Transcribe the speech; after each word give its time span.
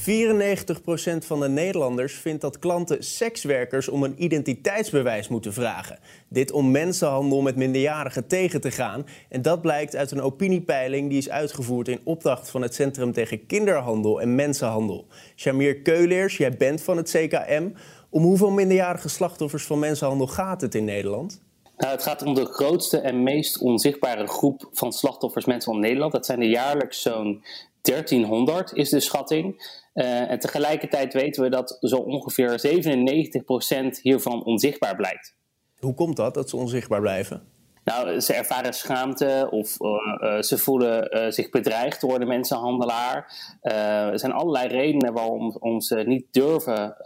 94% 0.00 0.02
van 1.26 1.40
de 1.40 1.48
Nederlanders 1.48 2.14
vindt 2.14 2.40
dat 2.40 2.58
klanten 2.58 3.04
sekswerkers 3.04 3.88
om 3.88 4.02
een 4.02 4.22
identiteitsbewijs 4.22 5.28
moeten 5.28 5.52
vragen. 5.52 5.98
Dit 6.28 6.52
om 6.52 6.70
mensenhandel 6.70 7.42
met 7.42 7.56
minderjarigen 7.56 8.26
tegen 8.26 8.60
te 8.60 8.70
gaan. 8.70 9.06
En 9.28 9.42
dat 9.42 9.60
blijkt 9.60 9.96
uit 9.96 10.10
een 10.10 10.20
opiniepeiling 10.20 11.08
die 11.08 11.18
is 11.18 11.30
uitgevoerd 11.30 11.88
in 11.88 12.00
opdracht 12.04 12.50
van 12.50 12.62
het 12.62 12.74
Centrum 12.74 13.12
tegen 13.12 13.46
Kinderhandel 13.46 14.20
en 14.20 14.34
Mensenhandel. 14.34 15.06
Shamir 15.36 15.80
Keuleers, 15.80 16.36
jij 16.36 16.56
bent 16.56 16.82
van 16.82 16.96
het 16.96 17.10
CKM. 17.10 17.68
Om 18.10 18.22
hoeveel 18.22 18.50
minderjarige 18.50 19.08
slachtoffers 19.08 19.64
van 19.64 19.78
mensenhandel 19.78 20.26
gaat 20.26 20.60
het 20.60 20.74
in 20.74 20.84
Nederland? 20.84 21.40
Nou, 21.76 21.92
het 21.92 22.02
gaat 22.02 22.22
om 22.22 22.34
de 22.34 22.44
grootste 22.44 22.98
en 22.98 23.22
meest 23.22 23.58
onzichtbare 23.58 24.26
groep 24.26 24.68
van 24.72 24.92
slachtoffers 24.92 25.44
mensen 25.44 25.72
van 25.72 25.80
Nederland. 25.80 26.12
Dat 26.12 26.26
zijn 26.26 26.40
er 26.40 26.48
jaarlijks 26.48 27.02
zo'n 27.02 27.42
1300, 27.82 28.72
is 28.74 28.88
de 28.88 29.00
schatting. 29.00 29.78
Uh, 29.94 30.30
en 30.30 30.38
tegelijkertijd 30.38 31.12
weten 31.12 31.42
we 31.42 31.50
dat 31.50 31.76
zo 31.80 31.96
ongeveer 31.96 32.60
97% 33.96 34.00
hiervan 34.02 34.44
onzichtbaar 34.44 34.96
blijkt. 34.96 35.34
Hoe 35.78 35.94
komt 35.94 36.16
dat, 36.16 36.34
dat 36.34 36.48
ze 36.48 36.56
onzichtbaar 36.56 37.00
blijven? 37.00 37.42
Nou, 37.84 38.20
ze 38.20 38.34
ervaren 38.34 38.72
schaamte 38.72 39.48
of 39.50 39.80
uh, 39.80 39.90
uh, 40.20 40.42
ze 40.42 40.58
voelen 40.58 41.16
uh, 41.16 41.30
zich 41.30 41.50
bedreigd 41.50 42.00
door 42.00 42.18
de 42.18 42.24
mensenhandelaar. 42.24 43.32
er 43.60 44.18
zijn 44.18 44.32
allerlei 44.32 44.68
redenen 44.68 45.12
waarom, 45.12 45.56
om 45.58 45.80
ze 45.80 45.96
niet 45.96 46.26
durven 46.30 46.96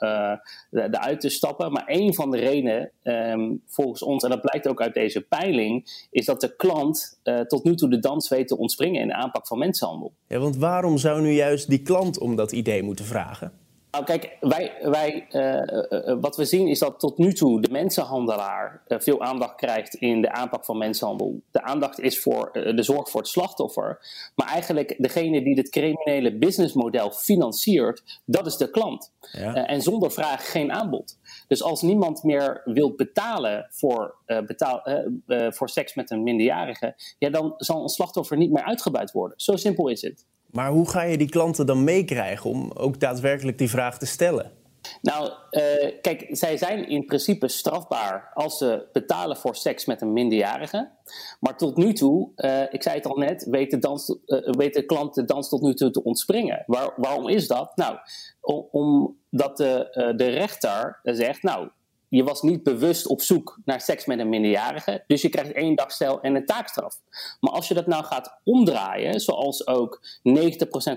eruit 0.71 1.21
te 1.21 1.29
stappen. 1.29 1.73
Maar 1.73 1.85
een 1.87 2.15
van 2.15 2.31
de 2.31 2.39
redenen, 2.39 2.91
um, 3.03 3.63
volgens 3.67 4.03
ons, 4.03 4.25
en 4.25 4.31
dat 4.31 4.41
blijkt 4.41 4.69
ook 4.69 4.81
uit 4.81 4.95
deze 4.95 5.21
peiling, 5.21 6.07
is 6.11 6.27
dat 6.27 6.41
de 6.41 6.57
klant 6.57 7.21
tot 7.47 7.65
nu 7.65 7.75
toe 7.75 7.91
de 7.91 7.99
dans 7.99 8.29
weet 8.29 8.49
te 8.49 8.59
ontspringen 8.59 9.01
in 9.01 9.07
de 9.07 9.15
aanpak 9.15 9.47
van 9.47 9.59
mensenhandel. 9.59 10.13
Ja, 10.29 10.39
want 10.39 10.57
waarom 10.57 10.99
zou 10.99 11.21
nu 11.21 11.31
juist 11.31 11.69
die 11.69 11.83
klant 11.83 12.19
om 12.19 12.37
dat 12.37 12.53
idee 12.53 12.83
moeten 12.83 13.05
vragen? 13.05 13.53
Nou, 13.95 14.07
kijk, 14.07 14.37
wij, 14.41 14.73
wij, 14.83 15.27
uh, 15.31 16.09
uh, 16.09 16.17
wat 16.21 16.37
we 16.37 16.45
zien 16.45 16.69
is 16.69 16.79
dat 16.79 17.01
tot 17.01 17.19
nu 17.19 17.33
toe 17.33 17.61
de 17.61 17.71
mensenhandelaar 17.71 18.83
uh, 18.89 18.99
veel 18.99 19.23
aandacht 19.23 19.55
krijgt 19.55 19.95
in 19.95 20.21
de 20.21 20.33
aanpak 20.33 20.65
van 20.65 20.79
mensenhandel. 20.79 21.41
De 21.51 21.63
aandacht 21.63 22.01
is 22.01 22.21
voor 22.21 22.51
de 22.53 22.83
zorg 22.83 23.11
voor 23.11 23.21
het 23.21 23.31
slachtoffer. 23.31 23.99
Maar 24.35 24.49
eigenlijk 24.49 24.95
degene 24.99 25.43
die 25.43 25.55
het 25.55 25.69
criminele 25.69 26.39
businessmodel 26.39 27.11
financiert, 27.11 28.21
dat 28.25 28.47
is 28.47 28.57
de 28.57 28.71
klant. 28.71 29.13
Ja. 29.33 29.67
en 29.67 29.83
zonder 29.83 30.13
vraag 30.13 30.51
geen 30.51 30.73
aanbod. 30.73 31.19
Dus 31.49 31.63
als 31.63 31.83
niemand 31.83 32.23
meer 32.23 32.63
wil 32.65 32.95
betalen 32.95 33.67
voor, 33.71 34.15
betaal, 34.27 34.83
voor 35.27 35.69
seks 35.69 35.95
met 35.95 36.11
een 36.11 36.23
minderjarige, 36.23 36.95
ja, 37.19 37.31
dan 37.31 37.55
zal 37.57 37.83
een 37.83 37.89
slachtoffer 37.89 38.37
niet 38.37 38.53
meer 38.53 38.65
uitgebuit 38.65 39.13
worden. 39.13 39.41
Zo 39.41 39.57
simpel 39.57 39.89
is 39.89 40.03
het. 40.03 40.27
Maar 40.55 40.71
hoe 40.71 40.91
ga 40.91 41.03
je 41.03 41.19
die 41.19 41.29
klanten 41.29 41.67
dan 41.67 41.85
meekrijgen 41.85 42.51
om 42.51 42.71
ook 42.75 43.01
daadwerkelijk 43.01 43.59
die 43.59 43.71
vraag 43.71 43.99
te 43.99 44.07
stellen? 44.07 44.53
Nou, 45.03 45.29
uh, 45.51 46.01
kijk, 46.01 46.27
zij 46.31 46.57
zijn 46.57 46.89
in 46.89 47.05
principe 47.05 47.49
strafbaar 47.49 48.31
als 48.35 48.59
ze 48.59 48.89
betalen 48.93 49.37
voor 49.37 49.57
seks 49.57 49.85
met 49.85 50.01
een 50.01 50.13
minderjarige. 50.13 50.91
Maar 51.41 51.57
tot 51.57 51.77
nu 51.77 51.93
toe, 51.93 52.31
uh, 52.37 52.63
ik 52.73 52.83
zei 52.83 52.97
het 52.97 53.07
al 53.07 53.17
net, 53.17 53.47
weet 53.51 53.71
de, 53.71 53.79
dans, 53.79 54.19
uh, 54.27 54.53
weet 54.53 54.75
de 54.75 55.25
dans 55.25 55.49
tot 55.49 55.63
nu 55.63 55.75
toe 55.75 55.91
te 55.91 56.03
ontspringen. 56.03 56.63
Waar, 56.67 56.93
waarom 56.97 57.29
is 57.29 57.47
dat? 57.47 57.77
Nou, 57.77 57.99
omdat 58.71 59.57
de, 59.57 60.13
de 60.17 60.29
rechter 60.29 61.01
zegt, 61.03 61.43
nou, 61.43 61.69
je 62.15 62.25
was 62.25 62.43
niet 62.43 62.63
bewust 62.63 63.07
op 63.07 63.23
zoek 63.23 63.59
naar 63.65 63.81
seks 63.81 64.07
met 64.07 64.19
een 64.19 64.29
minderjarige, 64.29 65.05
dus 65.07 65.23
je 65.23 65.29
krijgt 65.29 65.53
één 65.53 65.75
dag 65.75 66.01
en 66.01 66.35
een 66.35 66.47
taakstraf. 66.47 67.01
Maar 67.41 67.53
als 67.53 67.69
je 67.69 67.75
dat 67.75 67.87
nou 67.87 68.05
gaat 68.05 68.41
omdraaien, 68.45 69.21
zoals 69.21 69.67
ook 69.67 70.01
90%, 70.23 70.23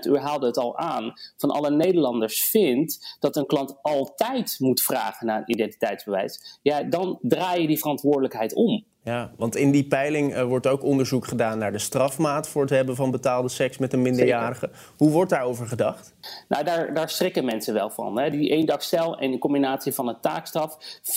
u 0.08 0.16
haalde 0.16 0.46
het 0.46 0.56
al 0.56 0.76
aan, 0.76 1.12
van 1.36 1.50
alle 1.50 1.70
Nederlanders 1.70 2.44
vindt 2.44 3.16
dat 3.20 3.36
een 3.36 3.46
klant 3.46 3.78
altijd 3.82 4.56
moet 4.58 4.82
vragen 4.82 5.26
naar 5.26 5.38
een 5.38 5.52
identiteitsbewijs, 5.52 6.58
ja, 6.62 6.82
dan 6.82 7.18
draai 7.22 7.60
je 7.60 7.66
die 7.66 7.78
verantwoordelijkheid 7.78 8.54
om. 8.54 8.84
Ja, 9.08 9.30
want 9.36 9.56
in 9.56 9.70
die 9.70 9.86
peiling 9.86 10.36
uh, 10.36 10.42
wordt 10.42 10.66
ook 10.66 10.82
onderzoek 10.82 11.26
gedaan 11.26 11.58
naar 11.58 11.72
de 11.72 11.78
strafmaat 11.78 12.48
voor 12.48 12.62
het 12.62 12.70
hebben 12.70 12.96
van 12.96 13.10
betaalde 13.10 13.48
seks 13.48 13.78
met 13.78 13.92
een 13.92 14.02
minderjarige. 14.02 14.66
Zeker. 14.72 14.92
Hoe 14.96 15.10
wordt 15.10 15.30
daarover 15.30 15.66
gedacht? 15.66 16.14
Nou, 16.48 16.64
daar, 16.64 16.94
daar 16.94 17.10
schrikken 17.10 17.44
mensen 17.44 17.74
wel 17.74 17.90
van. 17.90 18.18
Hè. 18.18 18.30
Die 18.30 18.50
één 18.50 18.66
dag 18.66 18.82
cel 18.82 19.18
en 19.18 19.30
de 19.30 19.38
combinatie 19.38 19.92
van 19.94 20.08
een 20.08 20.20
taakstraf. 20.20 21.00
84% 21.02 21.12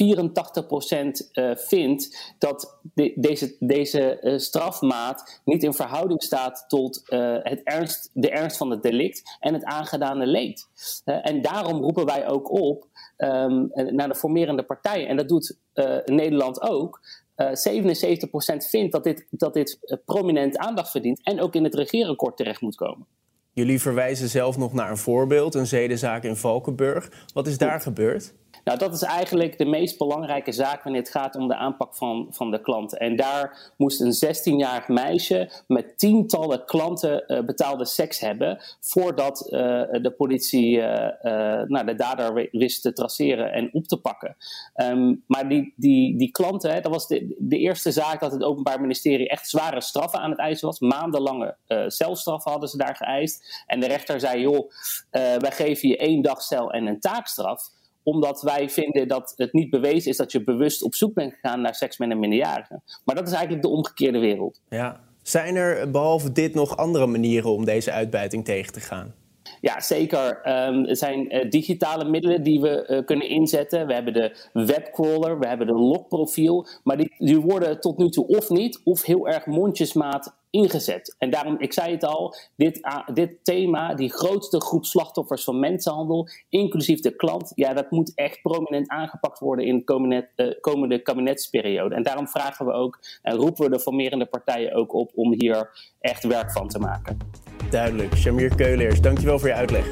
uh, 1.33 1.55
vindt 1.55 2.33
dat 2.37 2.77
de, 2.93 3.13
deze, 3.15 3.55
deze 3.59 4.19
uh, 4.21 4.37
strafmaat 4.37 5.41
niet 5.45 5.63
in 5.63 5.73
verhouding 5.73 6.23
staat 6.23 6.65
tot 6.67 7.01
het 7.43 7.61
ernst, 7.63 8.09
de 8.13 8.29
ernst 8.29 8.57
van 8.57 8.69
het 8.69 8.83
delict 8.83 9.37
en 9.39 9.53
het 9.53 9.63
aangedane 9.63 10.25
leed. 10.25 10.67
en 11.03 11.41
daarom 11.41 11.81
roepen 11.81 12.05
wij 12.05 12.27
ook 12.27 12.51
op 12.51 12.87
um, 13.17 13.71
naar 13.73 14.07
de 14.07 14.15
formerende 14.15 14.63
partijen. 14.63 15.07
En 15.07 15.17
dat 15.17 15.27
doet 15.27 15.57
Nederland 16.05 16.61
ook. 16.61 16.99
Uh, 17.41 17.47
77% 17.47 18.69
vindt 18.69 18.91
dat 18.91 19.03
dit, 19.03 19.27
dat 19.29 19.53
dit 19.53 19.77
uh, 19.81 19.97
prominent 20.05 20.57
aandacht 20.57 20.91
verdient 20.91 21.23
en 21.23 21.41
ook 21.41 21.55
in 21.55 21.63
het 21.63 21.75
regeerakkoord 21.75 22.37
terecht 22.37 22.61
moet 22.61 22.75
komen. 22.75 23.07
Jullie 23.53 23.81
verwijzen 23.81 24.29
zelf 24.29 24.57
nog 24.57 24.73
naar 24.73 24.89
een 24.89 24.97
voorbeeld, 24.97 25.55
een 25.55 25.67
zedenzaak 25.67 26.23
in 26.23 26.35
Valkenburg. 26.35 27.27
Wat 27.33 27.47
is 27.47 27.57
daar 27.57 27.81
gebeurd? 27.81 28.33
Nou, 28.63 28.77
dat 28.77 28.93
is 28.93 29.01
eigenlijk 29.01 29.57
de 29.57 29.65
meest 29.65 29.97
belangrijke 29.97 30.51
zaak 30.51 30.83
wanneer 30.83 31.01
het 31.01 31.11
gaat 31.11 31.35
om 31.35 31.47
de 31.47 31.55
aanpak 31.55 31.95
van, 31.95 32.27
van 32.29 32.51
de 32.51 32.61
klanten. 32.61 32.99
En 32.99 33.15
daar 33.15 33.71
moest 33.77 34.01
een 34.01 34.35
16-jarig 34.35 34.87
meisje 34.87 35.49
met 35.67 35.97
tientallen 35.97 36.65
klanten 36.65 37.23
uh, 37.27 37.39
betaalde 37.39 37.85
seks 37.85 38.19
hebben 38.19 38.59
voordat 38.79 39.43
uh, 39.45 39.59
de 40.01 40.13
politie 40.17 40.77
uh, 40.77 40.85
nou, 41.67 41.85
de 41.85 41.95
dader 41.95 42.49
wist 42.51 42.81
te 42.81 42.93
traceren 42.93 43.53
en 43.53 43.69
op 43.73 43.87
te 43.87 43.97
pakken. 43.97 44.35
Um, 44.75 45.23
maar 45.27 45.49
die, 45.49 45.73
die, 45.75 46.17
die 46.17 46.31
klanten, 46.31 46.73
hè, 46.73 46.81
dat 46.81 46.91
was 46.91 47.07
de, 47.07 47.35
de 47.37 47.57
eerste 47.57 47.91
zaak 47.91 48.19
dat 48.19 48.31
het 48.31 48.43
Openbaar 48.43 48.81
Ministerie 48.81 49.29
echt 49.29 49.49
zware 49.49 49.81
straffen 49.81 50.19
aan 50.19 50.29
het 50.29 50.39
eisen 50.39 50.67
was. 50.67 50.79
Maandenlange 50.79 51.55
celstraffen 51.87 52.51
hadden 52.51 52.69
ze 52.69 52.77
daar 52.77 52.95
geëist. 52.95 53.63
En 53.67 53.79
de 53.79 53.87
rechter 53.87 54.19
zei, 54.19 54.41
joh, 54.41 54.71
wij 55.11 55.51
geven 55.51 55.89
je 55.89 55.97
één 55.97 56.21
dag 56.21 56.41
cel 56.41 56.71
en 56.71 56.85
een 56.85 56.99
taakstraf 56.99 57.69
omdat 58.03 58.41
wij 58.41 58.69
vinden 58.69 59.07
dat 59.07 59.33
het 59.35 59.53
niet 59.53 59.69
bewezen 59.69 60.11
is 60.11 60.17
dat 60.17 60.31
je 60.31 60.43
bewust 60.43 60.83
op 60.83 60.95
zoek 60.95 61.13
bent 61.13 61.33
gegaan 61.33 61.61
naar 61.61 61.75
seks 61.75 61.97
met 61.97 62.11
een 62.11 62.19
minderjarige. 62.19 62.81
Maar 63.05 63.15
dat 63.15 63.27
is 63.27 63.33
eigenlijk 63.33 63.63
de 63.63 63.69
omgekeerde 63.69 64.19
wereld. 64.19 64.61
Ja. 64.69 64.99
Zijn 65.21 65.55
er 65.55 65.91
behalve 65.91 66.31
dit 66.31 66.53
nog 66.53 66.77
andere 66.77 67.05
manieren 67.05 67.49
om 67.49 67.65
deze 67.65 67.91
uitbuiting 67.91 68.45
tegen 68.45 68.73
te 68.73 68.79
gaan? 68.79 69.13
Ja, 69.61 69.79
zeker. 69.79 70.41
Er 70.41 70.95
zijn 70.95 71.35
uh, 71.35 71.49
digitale 71.49 72.05
middelen 72.05 72.43
die 72.43 72.61
we 72.61 72.87
uh, 72.87 73.05
kunnen 73.05 73.29
inzetten. 73.29 73.87
We 73.87 73.93
hebben 73.93 74.13
de 74.13 74.35
webcrawler, 74.53 75.39
we 75.39 75.47
hebben 75.47 75.67
de 75.67 75.73
logprofiel. 75.73 76.67
Maar 76.83 76.97
die, 76.97 77.15
die 77.17 77.39
worden 77.39 77.79
tot 77.79 77.97
nu 77.97 78.09
toe 78.09 78.27
of 78.27 78.49
niet, 78.49 78.81
of 78.83 79.03
heel 79.03 79.27
erg 79.27 79.45
mondjesmaat 79.45 80.39
ingezet. 80.49 81.15
En 81.17 81.29
daarom, 81.29 81.55
ik 81.59 81.73
zei 81.73 81.91
het 81.91 82.03
al, 82.03 82.35
dit, 82.55 82.79
dit 83.13 83.37
thema, 83.43 83.93
die 83.93 84.13
grootste 84.13 84.61
groep 84.61 84.85
slachtoffers 84.85 85.43
van 85.43 85.59
mensenhandel, 85.59 86.27
inclusief 86.49 86.99
de 86.99 87.15
klant, 87.15 87.51
ja, 87.55 87.73
dat 87.73 87.91
moet 87.91 88.11
echt 88.15 88.41
prominent 88.41 88.89
aangepakt 88.89 89.39
worden 89.39 89.65
in 89.65 89.77
de 89.77 89.83
komende, 89.83 90.29
uh, 90.35 90.53
komende 90.61 91.01
kabinetsperiode. 91.01 91.95
En 91.95 92.03
daarom 92.03 92.27
vragen 92.27 92.65
we 92.65 92.71
ook 92.71 92.99
en 93.21 93.35
roepen 93.35 93.63
we 93.63 93.71
de 93.71 93.79
formerende 93.79 94.25
partijen 94.25 94.73
ook 94.73 94.93
op 94.93 95.11
om 95.15 95.33
hier 95.33 95.69
echt 95.99 96.23
werk 96.23 96.51
van 96.51 96.67
te 96.67 96.79
maken. 96.79 97.40
Duidelijk. 97.71 98.15
Shamir 98.15 98.55
Keuleers, 98.55 99.01
dankjewel 99.01 99.39
voor 99.39 99.47
je 99.47 99.53
uitleg. 99.53 99.91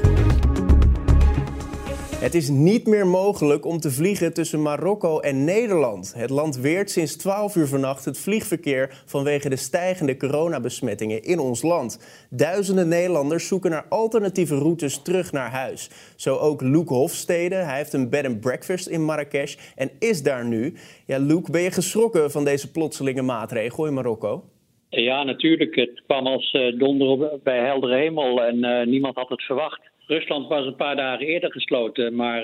Het 2.20 2.34
is 2.34 2.48
niet 2.48 2.86
meer 2.86 3.06
mogelijk 3.06 3.64
om 3.64 3.80
te 3.80 3.90
vliegen 3.90 4.32
tussen 4.32 4.62
Marokko 4.62 5.20
en 5.20 5.44
Nederland. 5.44 6.12
Het 6.16 6.30
land 6.30 6.56
weert 6.56 6.90
sinds 6.90 7.16
12 7.16 7.56
uur 7.56 7.66
vannacht 7.66 8.04
het 8.04 8.18
vliegverkeer 8.18 9.02
vanwege 9.06 9.48
de 9.48 9.56
stijgende 9.56 10.16
coronabesmettingen 10.16 11.22
in 11.22 11.38
ons 11.38 11.62
land. 11.62 11.98
Duizenden 12.30 12.88
Nederlanders 12.88 13.46
zoeken 13.46 13.70
naar 13.70 13.86
alternatieve 13.88 14.58
routes 14.58 15.02
terug 15.02 15.32
naar 15.32 15.50
huis. 15.50 15.90
Zo 16.16 16.36
ook 16.36 16.60
Luc 16.60 16.88
Hofstede. 16.88 17.54
Hij 17.54 17.76
heeft 17.76 17.92
een 17.92 18.08
bed 18.08 18.26
and 18.26 18.40
breakfast 18.40 18.86
in 18.86 19.04
Marrakesh 19.04 19.56
en 19.76 19.90
is 19.98 20.22
daar 20.22 20.44
nu. 20.44 20.74
Ja, 21.06 21.18
Luc, 21.18 21.42
ben 21.50 21.60
je 21.60 21.70
geschrokken 21.70 22.30
van 22.30 22.44
deze 22.44 22.70
plotselinge 22.70 23.22
maatregel 23.22 23.86
in 23.86 23.94
Marokko? 23.94 24.44
Ja, 24.90 25.22
natuurlijk. 25.22 25.74
Het 25.74 26.02
kwam 26.06 26.26
als 26.26 26.52
uh, 26.52 26.78
donder 26.78 27.38
bij 27.42 27.58
heldere 27.58 27.94
hemel 27.94 28.42
en 28.42 28.56
uh, 28.56 28.86
niemand 28.86 29.16
had 29.16 29.28
het 29.28 29.42
verwacht. 29.42 29.80
Rusland 30.06 30.48
was 30.48 30.66
een 30.66 30.76
paar 30.76 30.96
dagen 30.96 31.26
eerder 31.26 31.52
gesloten, 31.52 32.14
maar 32.14 32.42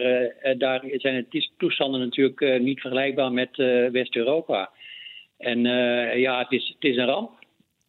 daar 0.59 0.85
zijn 0.93 1.27
de 1.31 1.49
toestanden 1.57 2.01
natuurlijk 2.01 2.61
niet 2.61 2.81
vergelijkbaar 2.81 3.33
met 3.33 3.57
West-Europa. 3.93 4.71
En 5.39 5.61
ja, 6.19 6.39
het 6.39 6.53
is, 6.53 6.75
het 6.79 6.91
is 6.91 6.97
een 6.97 7.07
ramp. 7.07 7.31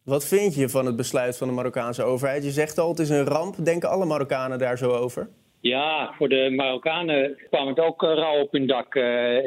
Wat 0.04 0.28
vind 0.28 0.54
je 0.54 0.68
van 0.68 0.86
het 0.86 0.96
besluit 0.96 1.38
van 1.38 1.48
de 1.48 1.54
Marokkaanse 1.54 2.02
overheid? 2.02 2.44
Je 2.44 2.50
zegt 2.50 2.78
al, 2.78 2.88
het 2.88 2.98
is 2.98 3.08
een 3.08 3.24
ramp. 3.24 3.64
Denken 3.64 3.88
alle 3.88 4.04
Marokkanen 4.04 4.58
daar 4.58 4.78
zo 4.78 4.90
over? 4.90 5.28
Ja, 5.60 6.14
voor 6.16 6.28
de 6.28 6.50
Marokkanen 6.56 7.36
kwam 7.50 7.68
het 7.68 7.80
ook 7.80 8.02
rauw 8.02 8.40
op 8.40 8.52
hun 8.52 8.66
dak. 8.66 8.94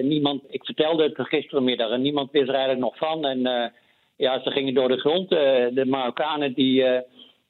Niemand, 0.02 0.44
ik 0.50 0.66
vertelde 0.66 1.04
het 1.04 1.28
gisterenmiddag 1.28 1.92
en 1.92 2.02
niemand 2.02 2.32
wist 2.32 2.48
er 2.48 2.56
eigenlijk 2.56 2.84
nog 2.84 2.98
van. 2.98 3.26
En 3.26 3.72
ja, 4.22 4.42
ze 4.44 4.52
gingen 4.52 4.74
door 4.74 4.88
de 4.88 5.00
grond. 5.00 5.30
de 5.30 5.86
Marokkanen 5.86 6.54
die 6.54 6.84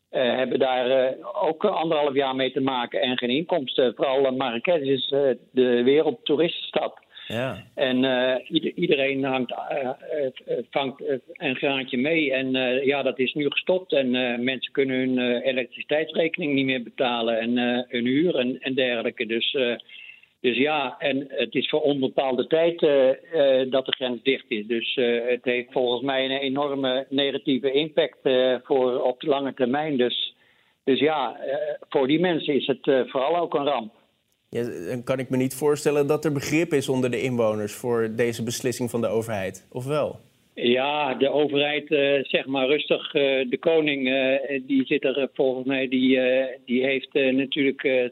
hebben 0.10 0.60
daar 0.60 1.16
ook 1.42 1.66
anderhalf 1.66 2.14
jaar 2.14 2.36
mee 2.36 2.52
te 2.52 2.62
maken 2.62 3.02
en 3.02 3.18
geen 3.18 3.30
inkomsten. 3.30 3.94
Vooral 3.96 4.32
Marrakesh 4.32 4.82
is 4.82 5.08
de 5.52 5.82
wereldtoeristenstad. 5.84 7.00
Ja. 7.28 7.64
En 7.76 8.04
uh, 8.04 8.36
iedereen 8.76 9.24
hangt, 9.24 9.52
uh, 9.52 9.90
vangt 10.70 11.04
een 11.34 11.56
graantje 11.56 11.98
mee. 11.98 12.34
En 12.34 12.52
ja, 12.86 13.02
dat 13.02 13.20
is 13.20 13.34
nu 13.34 13.50
gestopt. 13.50 13.94
En 13.94 14.10
mensen 14.44 14.72
kunnen 14.72 14.96
hun 14.96 15.42
elektriciteitsrekening 15.42 16.54
niet 16.54 16.66
meer 16.66 16.84
betalen. 16.84 17.40
En 17.40 17.58
hun 17.88 18.06
huur 18.06 18.36
en, 18.36 18.60
en 18.60 18.74
dergelijke. 18.74 19.26
Dus, 19.26 19.58
dus 20.42 20.58
ja, 20.58 20.96
en 21.00 21.26
het 21.30 21.56
is 21.56 21.70
voor 21.70 21.82
onbepaalde 21.82 22.48
tijd 22.48 22.80
dat 23.72 23.86
de 23.86 23.96
grens 23.96 24.24
dicht 24.24 24.46
is. 24.48 24.68
Dus 24.68 24.96
het 25.28 25.44
heeft 25.44 25.72
volgens 25.72 26.02
mij 26.02 26.26
een 26.26 26.32
enorme 26.32 27.06
negatieve 27.10 27.72
impact 27.72 28.20
voor 28.64 29.02
op 29.02 29.20
de 29.20 29.28
lange 29.28 29.54
termijn. 29.54 29.98
Dus, 29.98 30.36
dus 30.84 31.00
ja, 31.00 31.40
voor 31.90 32.08
die 32.08 32.20
mensen 32.20 32.56
is 32.56 32.68
het 32.68 33.10
vooral 33.10 33.38
ook 33.38 33.54
een 33.54 33.66
ramp. 33.66 33.94
Ja, 34.50 34.64
dan 34.90 35.04
kan 35.04 35.20
ik 35.20 35.30
me 35.30 35.38
niet 35.38 35.56
voorstellen 35.56 36.08
dat 36.08 36.26
er 36.26 36.32
begrip 36.32 36.74
is 36.74 36.90
onder 36.90 37.12
de 37.12 37.22
inwoners 37.22 37.74
voor 37.74 38.10
deze 38.16 38.44
beslissing 38.44 38.90
van 38.90 39.02
de 39.02 39.08
overheid, 39.08 39.68
of 39.72 39.86
wel? 39.86 40.20
Ja, 40.54 41.14
de 41.14 41.30
overheid, 41.30 41.88
zeg 42.28 42.46
maar 42.46 42.68
rustig. 42.68 43.12
De 43.12 43.58
koning, 43.60 44.04
die 44.68 44.86
zit 44.86 45.04
er 45.04 45.30
volgens 45.34 45.68
mij, 45.68 45.88
die, 45.88 46.20
die 46.66 46.84
heeft 46.84 47.14
natuurlijk 47.14 48.12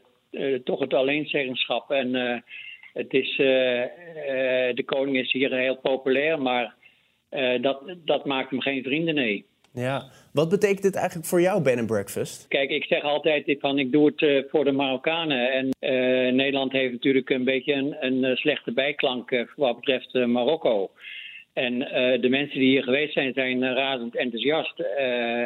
toch 0.64 0.80
het 0.80 0.94
alleenzeggenschap. 0.94 1.90
En 1.90 2.14
het 2.92 3.12
is, 3.12 3.36
de 3.36 4.82
koning 4.84 5.16
is 5.16 5.32
hier 5.32 5.54
heel 5.54 5.76
populair, 5.76 6.42
maar 6.42 6.74
dat, 7.60 7.96
dat 8.04 8.24
maakt 8.24 8.50
hem 8.50 8.60
geen 8.60 8.82
vrienden, 8.82 9.14
nee. 9.14 9.44
Ja, 9.72 10.04
wat 10.32 10.48
betekent 10.48 10.82
dit 10.82 10.96
eigenlijk 10.96 11.26
voor 11.26 11.40
jou, 11.40 11.62
Ben 11.62 11.86
Breakfast? 11.86 12.48
Kijk, 12.48 12.70
ik 12.70 12.84
zeg 12.84 13.02
altijd 13.02 13.56
van 13.58 13.78
ik 13.78 13.92
doe 13.92 14.06
het 14.06 14.20
uh, 14.20 14.42
voor 14.48 14.64
de 14.64 14.72
Marokkanen. 14.72 15.52
En 15.52 15.66
uh, 15.66 16.32
Nederland 16.32 16.72
heeft 16.72 16.92
natuurlijk 16.92 17.30
een 17.30 17.44
beetje 17.44 17.72
een, 17.72 17.96
een 18.00 18.24
eh, 18.24 18.36
slechte 18.36 18.72
bijklank 18.72 19.46
wat 19.56 19.76
betreft 19.76 20.12
Marokko. 20.12 20.90
En 21.52 21.78
de 22.20 22.28
mensen 22.28 22.58
die 22.58 22.68
hier 22.68 22.82
geweest 22.82 23.12
zijn, 23.12 23.32
zijn 23.32 23.74
razend 23.74 24.16
enthousiast. 24.16 24.80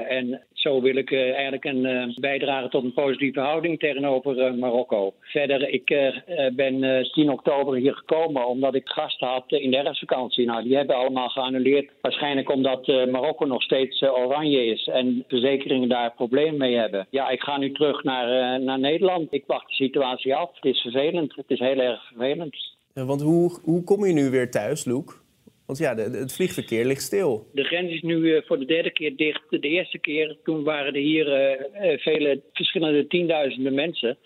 en 0.09 0.43
zo 0.65 0.81
wil 0.81 0.97
ik 0.97 1.13
eigenlijk 1.13 1.65
een 1.65 2.15
bijdrage 2.21 2.69
tot 2.69 2.85
een 2.85 2.93
positieve 2.93 3.41
houding 3.41 3.79
tegenover 3.79 4.55
Marokko. 4.55 5.15
Verder, 5.21 5.69
ik 5.69 6.13
ben 6.53 7.07
10 7.13 7.31
oktober 7.31 7.77
hier 7.77 7.95
gekomen 7.95 8.47
omdat 8.47 8.75
ik 8.75 8.89
gasten 8.89 9.29
had 9.29 9.45
in 9.47 9.71
de 9.71 9.77
herfstvakantie. 9.77 10.47
Nou, 10.47 10.63
die 10.63 10.77
hebben 10.77 10.97
allemaal 10.97 11.29
geannuleerd. 11.29 11.91
Waarschijnlijk 12.01 12.51
omdat 12.51 12.87
Marokko 12.87 13.45
nog 13.45 13.63
steeds 13.63 14.03
oranje 14.03 14.65
is 14.65 14.87
en 14.87 15.25
verzekeringen 15.29 15.89
daar 15.89 16.15
problemen 16.15 16.59
mee 16.59 16.77
hebben. 16.77 17.07
Ja, 17.11 17.29
ik 17.29 17.41
ga 17.41 17.59
nu 17.59 17.73
terug 17.73 18.03
naar, 18.03 18.61
naar 18.61 18.79
Nederland. 18.79 19.27
Ik 19.31 19.45
wacht 19.47 19.69
de 19.69 19.75
situatie 19.75 20.35
af. 20.35 20.51
Het 20.55 20.65
is 20.65 20.81
vervelend. 20.81 21.37
Het 21.37 21.51
is 21.51 21.59
heel 21.59 21.81
erg 21.81 22.07
vervelend. 22.07 22.57
Want 22.93 23.23
hoe, 23.23 23.59
hoe 23.63 23.85
kom 23.85 24.05
je 24.05 24.13
nu 24.13 24.31
weer 24.31 24.51
thuis, 24.51 24.85
Loek? 24.85 25.24
Want 25.67 25.79
ja, 25.79 25.95
de, 25.95 26.03
het 26.03 26.35
vliegverkeer 26.35 26.85
ligt 26.85 27.03
stil. 27.03 27.47
De 27.53 27.65
grens 27.65 27.91
is 27.91 28.03
nu 28.03 28.17
uh, 28.17 28.43
voor 28.47 28.59
de 28.59 28.65
derde 28.65 28.91
keer 28.91 29.17
dicht. 29.17 29.43
De 29.51 29.69
eerste 29.69 29.99
keer, 29.99 30.37
toen 30.43 30.65
waren 30.65 30.95
er 30.95 31.01
hier 31.01 31.27
uh, 31.27 31.99
vele 31.99 32.43
verschillende 32.53 33.07
tienduizenden 33.07 33.75
mensen. 33.75 34.19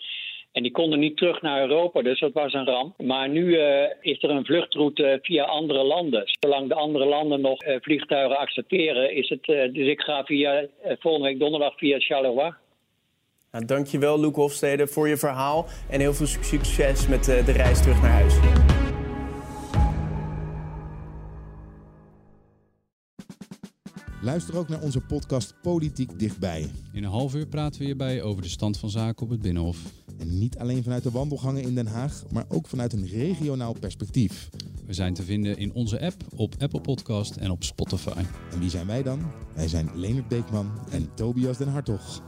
En 0.51 0.63
die 0.63 0.71
konden 0.71 0.99
niet 0.99 1.17
terug 1.17 1.41
naar 1.41 1.61
Europa, 1.61 2.01
dus 2.01 2.19
dat 2.19 2.33
was 2.33 2.53
een 2.53 2.65
ramp. 2.65 3.01
Maar 3.01 3.29
nu 3.29 3.45
uh, 3.45 3.83
is 4.01 4.23
er 4.23 4.29
een 4.29 4.45
vluchtroute 4.45 5.19
via 5.21 5.43
andere 5.43 5.83
landen. 5.83 6.23
Zolang 6.25 6.67
de 6.67 6.73
andere 6.73 7.05
landen 7.05 7.41
nog 7.41 7.57
vliegtuigen 7.81 8.37
accepteren, 8.37 9.15
is 9.15 9.29
het. 9.29 9.45
dus 9.73 9.87
ik 9.87 10.01
ga 10.01 10.23
via, 10.23 10.67
volgende 10.99 11.27
week 11.27 11.39
donderdag 11.39 11.77
via 11.77 11.99
Charleroi. 11.99 12.53
Nou, 13.51 13.65
dankjewel, 13.65 14.19
Luc 14.19 14.35
Hofstede, 14.35 14.87
voor 14.87 15.07
je 15.07 15.17
verhaal. 15.17 15.67
En 15.89 15.99
heel 15.99 16.13
veel 16.13 16.25
succes 16.25 17.07
met 17.07 17.25
de 17.25 17.51
reis 17.51 17.81
terug 17.81 18.01
naar 18.01 18.11
huis. 18.11 18.39
Luister 24.21 24.57
ook 24.57 24.69
naar 24.69 24.81
onze 24.81 24.99
podcast 24.99 25.53
Politiek 25.61 26.19
Dichtbij. 26.19 26.71
In 26.93 27.03
een 27.03 27.09
half 27.09 27.35
uur 27.35 27.45
praten 27.45 27.79
we 27.79 27.85
hierbij 27.85 28.21
over 28.21 28.41
de 28.41 28.49
stand 28.49 28.77
van 28.77 28.89
zaken 28.89 29.23
op 29.23 29.29
het 29.29 29.41
Binnenhof. 29.41 29.77
En 30.17 30.39
niet 30.39 30.57
alleen 30.57 30.83
vanuit 30.83 31.03
de 31.03 31.11
wandelgangen 31.11 31.61
in 31.61 31.75
Den 31.75 31.87
Haag, 31.87 32.23
maar 32.31 32.45
ook 32.47 32.67
vanuit 32.67 32.93
een 32.93 33.07
regionaal 33.07 33.73
perspectief. 33.79 34.49
We 34.85 34.93
zijn 34.93 35.13
te 35.13 35.23
vinden 35.23 35.57
in 35.57 35.73
onze 35.73 36.01
app, 36.01 36.15
op 36.35 36.55
Apple 36.57 36.81
Podcast 36.81 37.35
en 37.35 37.51
op 37.51 37.63
Spotify. 37.63 38.23
En 38.51 38.59
wie 38.59 38.69
zijn 38.69 38.87
wij 38.87 39.03
dan? 39.03 39.31
Wij 39.55 39.67
zijn 39.67 39.89
Leonard 39.95 40.27
Beekman 40.27 40.71
en 40.91 41.09
Tobias 41.13 41.57
den 41.57 41.67
Hartog. 41.67 42.21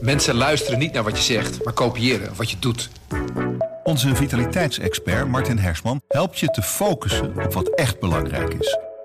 Mensen 0.00 0.34
luisteren 0.34 0.78
niet 0.78 0.92
naar 0.92 1.04
wat 1.04 1.16
je 1.16 1.22
zegt, 1.22 1.64
maar 1.64 1.72
kopiëren 1.72 2.36
wat 2.36 2.50
je 2.50 2.58
doet. 2.58 2.90
Onze 3.84 4.14
vitaliteitsexpert 4.14 5.28
Martin 5.28 5.58
Hersman 5.58 6.00
helpt 6.08 6.38
je 6.38 6.46
te 6.46 6.62
focussen 6.62 7.44
op 7.44 7.52
wat 7.52 7.74
echt 7.74 8.00
belangrijk 8.00 8.54
is. 8.54 8.87